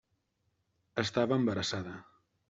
Estava 1.03 1.37
embarassada. 1.41 1.93